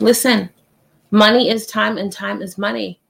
[0.00, 0.50] Listen,
[1.10, 3.00] money is time and time is money.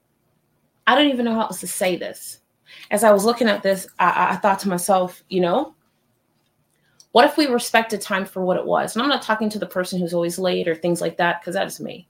[0.86, 2.40] I don't even know how else to say this.
[2.90, 5.74] As I was looking at this, I, I thought to myself, you know,
[7.12, 8.94] what if we respected time for what it was?
[8.94, 11.54] And I'm not talking to the person who's always late or things like that, because
[11.54, 12.08] that is me.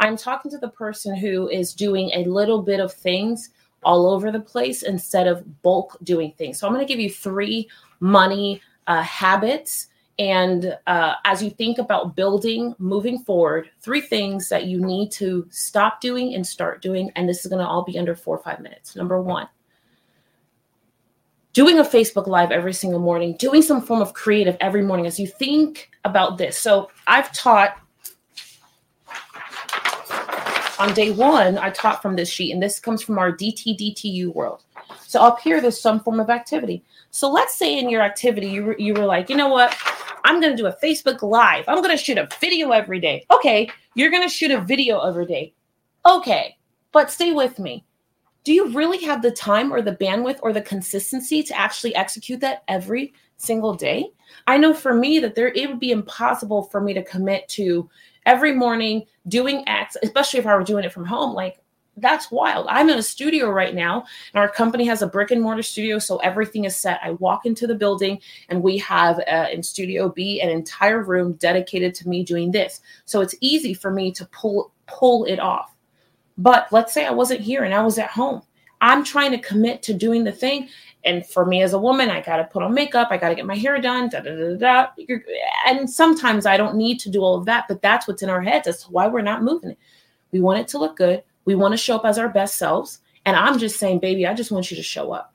[0.00, 3.50] I'm talking to the person who is doing a little bit of things
[3.84, 6.58] all over the place instead of bulk doing things.
[6.58, 7.68] So I'm going to give you three
[8.00, 9.88] money uh, habits.
[10.18, 15.46] And uh, as you think about building moving forward, three things that you need to
[15.50, 17.10] stop doing and start doing.
[17.16, 18.94] And this is going to all be under four or five minutes.
[18.94, 19.48] Number one,
[21.54, 25.18] doing a Facebook Live every single morning, doing some form of creative every morning as
[25.18, 26.58] you think about this.
[26.58, 27.78] So I've taught
[30.78, 34.64] on day one, I taught from this sheet, and this comes from our DTDTU world.
[35.06, 36.82] So up here, there's some form of activity.
[37.10, 39.76] So let's say in your activity, you, were, you were like, you know what?
[40.32, 41.64] I'm going to do a Facebook Live.
[41.68, 43.26] I'm going to shoot a video every day.
[43.30, 45.52] Okay, you're going to shoot a video every day.
[46.06, 46.56] Okay,
[46.90, 47.84] but stay with me
[48.44, 52.40] do you really have the time or the bandwidth or the consistency to actually execute
[52.40, 54.10] that every single day?
[54.46, 57.88] I know for me that there it would be impossible for me to commit to
[58.26, 61.34] every morning doing X, especially if I were doing it from home.
[61.34, 61.60] Like
[61.96, 62.66] that's wild.
[62.68, 65.98] I'm in a studio right now, and our company has a brick and mortar studio,
[65.98, 67.00] so everything is set.
[67.02, 71.34] I walk into the building, and we have uh, in Studio B an entire room
[71.34, 72.80] dedicated to me doing this.
[73.04, 75.74] So it's easy for me to pull pull it off.
[76.38, 78.42] But let's say I wasn't here and I was at home.
[78.80, 80.68] I'm trying to commit to doing the thing.
[81.04, 83.34] And for me as a woman, I got to put on makeup, I got to
[83.34, 84.86] get my hair done, da, da, da, da.
[85.66, 88.40] And sometimes I don't need to do all of that, but that's what's in our
[88.40, 88.66] heads.
[88.66, 89.78] That's why we're not moving it.
[90.32, 91.22] We want it to look good.
[91.44, 93.00] We want to show up as our best selves.
[93.24, 95.34] And I'm just saying, baby, I just want you to show up.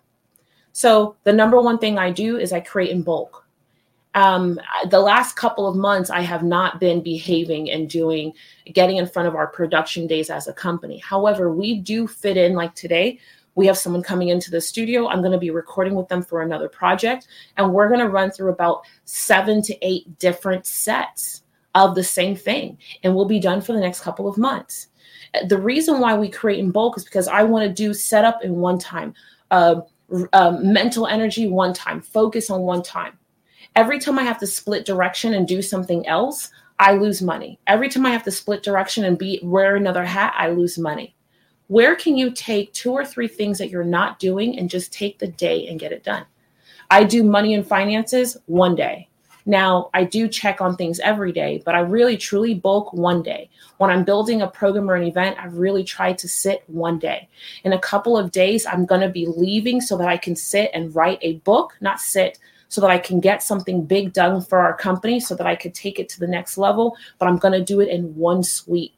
[0.73, 3.47] So the number one thing I do is I create in bulk
[4.17, 8.33] um, the last couple of months, I have not been behaving and doing,
[8.73, 10.97] getting in front of our production days as a company.
[10.97, 13.19] However, we do fit in like today.
[13.53, 15.07] We have someone coming into the studio.
[15.07, 18.31] I'm going to be recording with them for another project, and we're going to run
[18.31, 21.43] through about seven to eight different sets
[21.85, 24.87] of the same thing, and we'll be done for the next couple of months.
[25.47, 28.55] The reason why we create in bulk is because I want to do setup in
[28.55, 29.13] one time,
[29.51, 29.81] uh,
[30.33, 33.17] uh, mental energy one time, focus on one time
[33.77, 36.49] Every time I have to split direction and do something else,
[36.79, 37.59] I lose money.
[37.67, 41.15] Every time I have to split direction and be wear another hat, I lose money.
[41.67, 45.19] Where can you take two or three things that you're not doing and just take
[45.19, 46.25] the day and get it done?
[46.89, 49.06] I do money and finances one day.
[49.47, 53.49] Now, I do check on things every day, but I really truly bulk one day.
[53.77, 57.29] When I'm building a program or an event, I've really tried to sit one day.
[57.63, 60.69] In a couple of days, I'm going to be leaving so that I can sit
[60.73, 64.59] and write a book, not sit, so that I can get something big done for
[64.59, 66.97] our company so that I could take it to the next level.
[67.17, 68.95] But I'm going to do it in one sweep.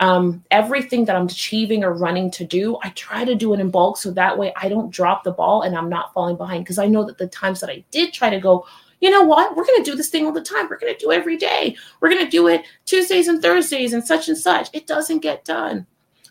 [0.00, 3.70] Um, everything that I'm achieving or running to do, I try to do it in
[3.70, 6.64] bulk so that way I don't drop the ball and I'm not falling behind.
[6.64, 8.66] Because I know that the times that I did try to go,
[9.00, 10.68] you know what, we're going to do this thing all the time.
[10.68, 11.76] We're going to do every day.
[12.00, 14.68] We're going to do it Tuesdays and Thursdays and such and such.
[14.72, 15.86] It doesn't get done.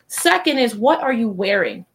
[0.07, 1.85] Second is what are you wearing?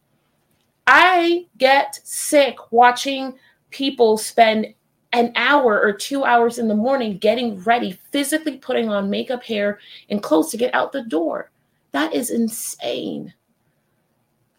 [0.85, 3.35] I get sick watching
[3.69, 4.73] people spend
[5.13, 9.79] an hour or two hours in the morning getting ready, physically putting on makeup, hair,
[10.09, 11.51] and clothes to get out the door.
[11.91, 13.33] That is insane.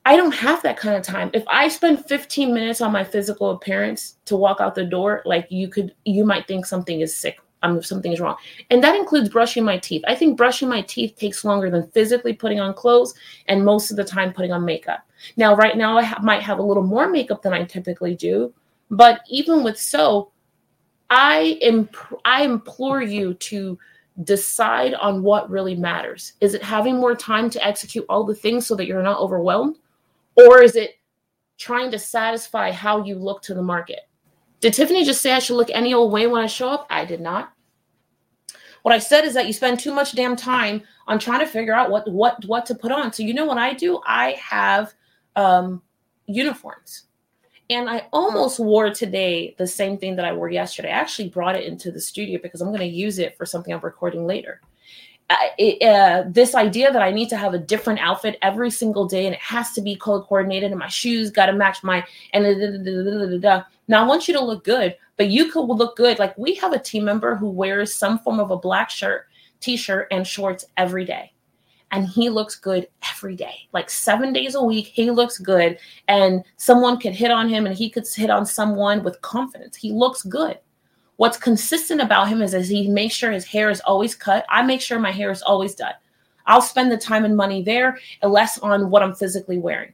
[0.06, 1.30] I don't have that kind of time.
[1.32, 5.46] If I spend 15 minutes on my physical appearance to walk out the door, like
[5.50, 7.38] you could, you might think something is sick.
[7.62, 8.36] Um, something is wrong.
[8.68, 10.02] And that includes brushing my teeth.
[10.06, 13.14] I think brushing my teeth takes longer than physically putting on clothes
[13.48, 15.00] and most of the time putting on makeup.
[15.38, 18.52] Now, right now, I ha- might have a little more makeup than I typically do,
[18.90, 20.30] but even with so,
[21.08, 23.78] I imp- I implore you to
[24.24, 26.34] decide on what really matters.
[26.42, 29.78] Is it having more time to execute all the things so that you're not overwhelmed?
[30.36, 30.98] Or is it
[31.58, 34.00] trying to satisfy how you look to the market?
[34.60, 36.86] Did Tiffany just say I should look any old way when I show up?
[36.90, 37.52] I did not.
[38.82, 41.74] What I said is that you spend too much damn time on trying to figure
[41.74, 43.12] out what what what to put on.
[43.12, 44.00] So you know what I do?
[44.06, 44.94] I have
[45.36, 45.82] um,
[46.26, 47.04] uniforms.
[47.70, 50.90] And I almost wore today the same thing that I wore yesterday.
[50.90, 53.72] I actually brought it into the studio because I'm going to use it for something
[53.72, 54.60] I'm recording later.
[55.58, 59.26] It, uh, this idea that I need to have a different outfit every single day
[59.26, 62.44] and it has to be color coordinated and my shoes got to match my and
[63.86, 66.18] now I want you to look good, but you could look good.
[66.18, 69.26] Like we have a team member who wears some form of a black shirt,
[69.60, 71.32] t-shirt, and shorts every day.
[71.90, 73.68] And he looks good every day.
[73.72, 75.78] Like seven days a week he looks good.
[76.08, 79.76] And someone could hit on him and he could hit on someone with confidence.
[79.76, 80.58] He looks good
[81.16, 84.62] what's consistent about him is as he makes sure his hair is always cut i
[84.62, 85.94] make sure my hair is always done
[86.46, 89.92] I'll spend the time and money there and less on what I'm physically wearing.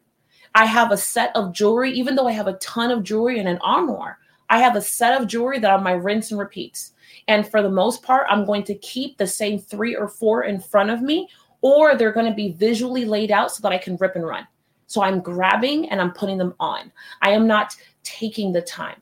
[0.55, 3.49] I have a set of jewelry, even though I have a ton of jewelry and
[3.49, 4.19] an armoire,
[4.49, 6.93] I have a set of jewelry that are my rinse and repeats.
[7.29, 10.59] And for the most part, I'm going to keep the same three or four in
[10.59, 11.29] front of me,
[11.61, 14.47] or they're going to be visually laid out so that I can rip and run.
[14.89, 16.91] So I'm grabbing and I'm putting them on.
[17.23, 19.01] I am not taking the time.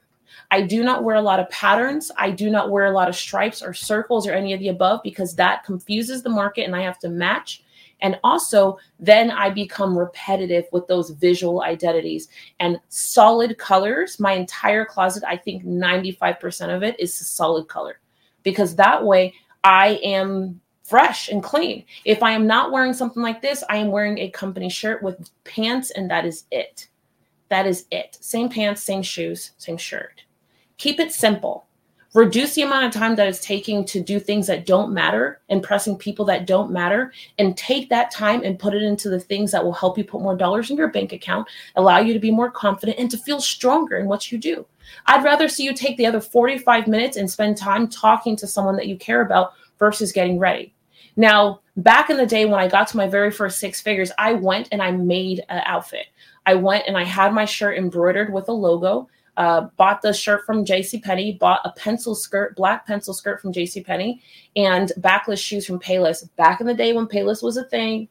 [0.51, 2.11] I do not wear a lot of patterns.
[2.17, 5.01] I do not wear a lot of stripes or circles or any of the above
[5.03, 7.63] because that confuses the market and I have to match.
[8.01, 12.29] And also, then I become repetitive with those visual identities
[12.61, 14.21] and solid colors.
[14.21, 17.99] My entire closet, I think 95% of it is solid color
[18.45, 19.35] because that way
[19.65, 21.85] I am fresh and clean.
[22.05, 25.31] If I am not wearing something like this, I am wearing a company shirt with
[25.45, 26.89] pants, and that is it.
[27.51, 28.17] That is it.
[28.21, 30.23] Same pants, same shoes, same shirt.
[30.79, 31.67] Keep it simple.
[32.15, 35.99] Reduce the amount of time that it's taking to do things that don't matter, impressing
[35.99, 39.63] people that don't matter, and take that time and put it into the things that
[39.63, 41.47] will help you put more dollars in your bank account,
[41.77, 44.65] allow you to be more confident, and to feel stronger in what you do.
[45.07, 48.77] I'd rather see you take the other 45 minutes and spend time talking to someone
[48.77, 50.73] that you care about versus getting ready.
[51.17, 54.33] Now, back in the day when I got to my very first six figures, I
[54.33, 56.07] went and I made an outfit.
[56.47, 59.09] I went and I had my shirt embroidered with a logo
[59.39, 64.21] uh, bought the shirt from JCPenney, bought a pencil skirt, black pencil skirt from JCPenney,
[64.57, 66.29] and backless shoes from Payless.
[66.35, 68.09] Back in the day when Payless was a thing,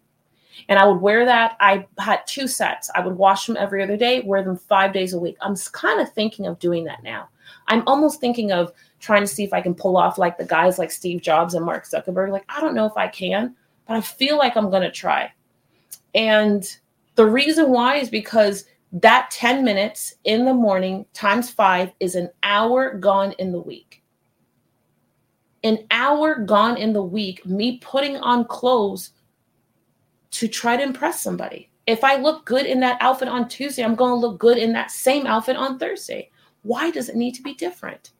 [0.69, 1.57] and I would wear that.
[1.59, 2.89] I had two sets.
[2.95, 5.35] I would wash them every other day, wear them five days a week.
[5.41, 7.27] I'm kind of thinking of doing that now.
[7.68, 8.71] I'm almost thinking of
[9.01, 11.65] trying to see if I can pull off like the guys like Steve Jobs and
[11.65, 12.31] Mark Zuckerberg.
[12.31, 13.53] Like, I don't know if I can,
[13.85, 15.33] but I feel like I'm going to try.
[16.15, 16.65] And
[17.15, 22.29] the reason why is because that 10 minutes in the morning times five is an
[22.43, 24.03] hour gone in the week.
[25.63, 29.11] An hour gone in the week, me putting on clothes
[30.31, 31.69] to try to impress somebody.
[31.85, 34.73] If I look good in that outfit on Tuesday, I'm going to look good in
[34.73, 36.31] that same outfit on Thursday.
[36.63, 38.11] Why does it need to be different?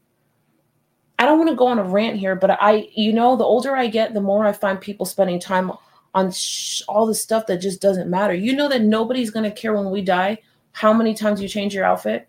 [1.20, 3.76] I don't want to go on a rant here, but I, you know, the older
[3.76, 5.72] I get, the more I find people spending time
[6.14, 8.34] on sh- all the stuff that just doesn't matter.
[8.34, 10.40] You know that nobody's going to care when we die
[10.78, 12.28] how many times you change your outfit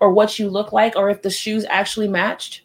[0.00, 2.62] or what you look like or if the shoes actually matched.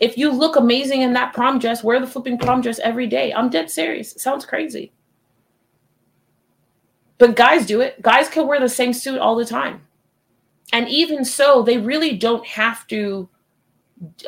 [0.00, 3.32] If you look amazing in that prom dress, wear the flipping prom dress every day.
[3.32, 4.10] I'm dead serious.
[4.10, 4.92] It sounds crazy.
[7.18, 8.02] But guys do it.
[8.02, 9.86] Guys can wear the same suit all the time.
[10.72, 13.28] And even so, they really don't have to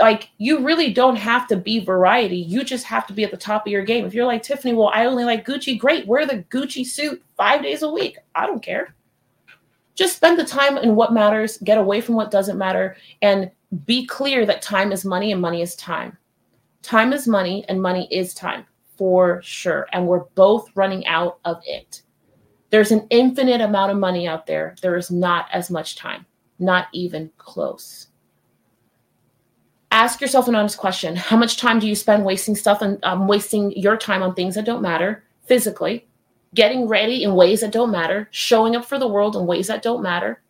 [0.00, 2.36] like you really don't have to be variety.
[2.36, 4.04] You just have to be at the top of your game.
[4.04, 6.06] If you're like Tiffany, well, I only like Gucci, great.
[6.06, 8.18] Wear the Gucci suit 5 days a week.
[8.36, 8.94] I don't care
[9.96, 13.50] just spend the time in what matters, get away from what doesn't matter, and
[13.84, 16.16] be clear that time is money and money is time.
[16.82, 18.64] Time is money and money is time
[18.96, 19.88] for sure.
[19.92, 22.02] And we're both running out of it.
[22.70, 24.76] There's an infinite amount of money out there.
[24.82, 26.26] There is not as much time,
[26.58, 28.08] not even close.
[29.90, 33.26] Ask yourself an honest question How much time do you spend wasting stuff and um,
[33.26, 36.06] wasting your time on things that don't matter physically?
[36.56, 39.82] Getting ready in ways that don't matter, showing up for the world in ways that
[39.82, 40.42] don't matter.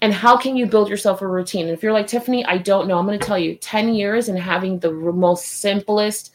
[0.00, 1.66] And how can you build yourself a routine?
[1.66, 2.98] And if you're like Tiffany, I don't know.
[2.98, 6.32] I'm going to tell you 10 years and having the most simplest,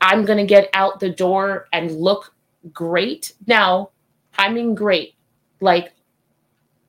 [0.00, 2.34] I'm going to get out the door and look
[2.72, 3.32] great.
[3.46, 3.90] Now,
[4.38, 5.14] I mean, great.
[5.60, 5.92] Like,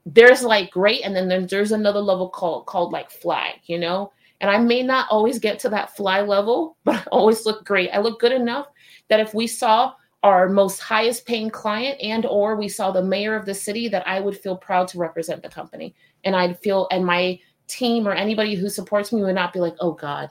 [0.06, 4.12] there's like great, and then there's another level called called like fly, you know.
[4.42, 7.90] And I may not always get to that fly level, but I always look great.
[7.92, 8.68] I look good enough
[9.10, 13.36] that if we saw our most highest paying client and or we saw the mayor
[13.36, 15.96] of the city that I would feel proud to represent the company.
[16.26, 19.76] And I'd feel and my team or anybody who supports me would not be like,
[19.80, 20.30] oh God,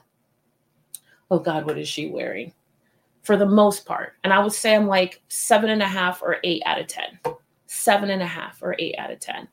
[1.31, 2.53] oh God, what is she wearing?
[3.23, 4.13] For the most part.
[4.23, 7.19] And I would say I'm like seven and a half or eight out of ten.
[7.65, 9.47] Seven and a half or eight out of ten.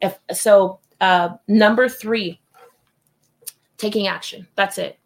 [0.00, 2.40] If so, uh, number three,
[3.76, 4.46] taking action.
[4.54, 4.98] That's it.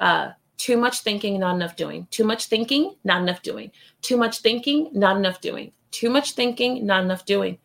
[0.00, 2.06] Uh, too much thinking, not enough doing.
[2.10, 3.70] Too much thinking, not enough doing.
[4.02, 5.72] Too much thinking, not enough doing.
[5.90, 7.58] Too much thinking, not enough doing.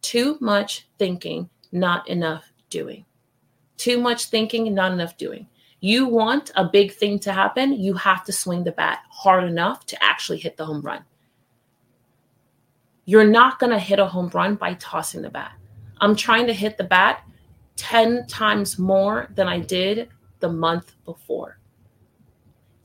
[0.00, 3.04] Too much thinking, not enough doing.
[3.76, 5.46] Too much thinking, not enough doing.
[5.80, 9.86] You want a big thing to happen, you have to swing the bat hard enough
[9.86, 11.04] to actually hit the home run.
[13.04, 15.52] You're not going to hit a home run by tossing the bat.
[16.00, 17.22] I'm trying to hit the bat
[17.76, 20.08] 10 times more than I did
[20.40, 21.58] the month before.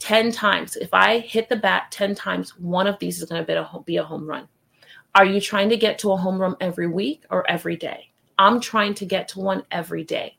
[0.04, 0.76] 10 times.
[0.76, 4.04] If I hit the bat 10 times, one of these is going to be a
[4.04, 4.50] home run.
[5.16, 8.12] Are you trying to get to a home run every week or every day?
[8.38, 10.38] I'm trying to get to one every day.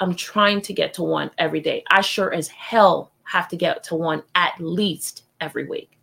[0.00, 1.82] I'm trying to get to one every day.
[1.90, 5.95] I sure as hell have to get to one at least every week.